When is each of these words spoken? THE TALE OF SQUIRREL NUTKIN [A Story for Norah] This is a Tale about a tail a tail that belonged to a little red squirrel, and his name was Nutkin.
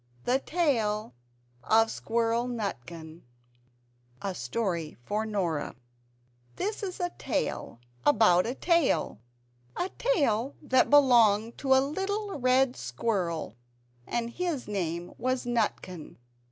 THE 0.25 0.39
TALE 0.39 1.13
OF 1.63 1.91
SQUIRREL 1.91 2.47
NUTKIN 2.47 3.21
[A 4.23 4.33
Story 4.33 4.97
for 5.05 5.27
Norah] 5.27 5.75
This 6.55 6.81
is 6.81 6.99
a 6.99 7.11
Tale 7.19 7.79
about 8.03 8.47
a 8.47 8.55
tail 8.55 9.19
a 9.77 9.89
tail 9.99 10.55
that 10.59 10.89
belonged 10.89 11.59
to 11.59 11.75
a 11.75 11.85
little 11.85 12.39
red 12.39 12.75
squirrel, 12.75 13.55
and 14.07 14.31
his 14.31 14.67
name 14.67 15.13
was 15.19 15.45
Nutkin. 15.45 16.17